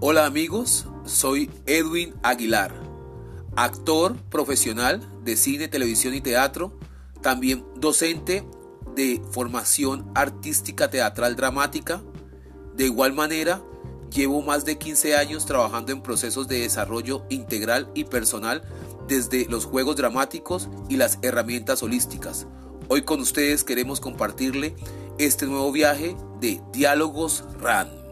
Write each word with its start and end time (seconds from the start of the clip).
Hola 0.00 0.26
amigos, 0.26 0.86
soy 1.06 1.50
Edwin 1.66 2.14
Aguilar, 2.22 2.72
actor 3.56 4.14
profesional 4.30 5.02
de 5.24 5.36
cine, 5.36 5.66
televisión 5.66 6.14
y 6.14 6.20
teatro, 6.20 6.78
también 7.20 7.64
docente 7.74 8.46
de 8.94 9.20
formación 9.32 10.08
artística 10.14 10.88
teatral 10.88 11.34
dramática. 11.34 12.00
De 12.76 12.84
igual 12.84 13.12
manera, 13.12 13.60
llevo 14.14 14.40
más 14.40 14.64
de 14.64 14.78
15 14.78 15.16
años 15.16 15.46
trabajando 15.46 15.90
en 15.90 16.00
procesos 16.00 16.46
de 16.46 16.60
desarrollo 16.60 17.24
integral 17.28 17.90
y 17.92 18.04
personal 18.04 18.62
desde 19.08 19.46
los 19.46 19.64
juegos 19.64 19.96
dramáticos 19.96 20.68
y 20.88 20.96
las 20.96 21.18
herramientas 21.22 21.82
holísticas. 21.82 22.46
Hoy 22.86 23.02
con 23.02 23.18
ustedes 23.18 23.64
queremos 23.64 23.98
compartirle 23.98 24.76
este 25.18 25.46
nuevo 25.46 25.72
viaje 25.72 26.16
de 26.40 26.60
Diálogos 26.72 27.42
RAN. 27.58 28.07